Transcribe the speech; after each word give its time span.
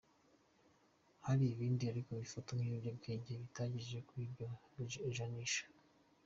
Hari 1.25 1.43
ibindi 1.53 1.83
ariko 1.91 2.11
bifatwa 2.21 2.51
nk’ibiyobyabwenge 2.53 3.31
bitagejeje 3.41 3.99
kuri 4.07 4.23
iryo 4.81 5.03
janisha. 5.17 5.63